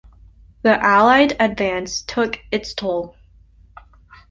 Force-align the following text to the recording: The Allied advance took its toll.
The 0.63 0.83
Allied 0.83 1.35
advance 1.39 2.01
took 2.01 2.39
its 2.51 2.73
toll. 2.73 3.15